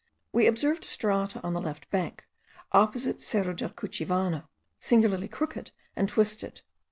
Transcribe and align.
We 0.33 0.47
observed 0.47 0.83
strata 0.83 1.39
on 1.43 1.53
the 1.53 1.61
left 1.61 1.87
bank, 1.91 2.25
opposite 2.71 3.21
Cerro 3.21 3.53
del 3.53 3.69
Cuchivano, 3.69 4.47
singularly 4.79 5.27
crooked 5.27 5.69
and 5.95 6.09
twisted. 6.09 6.63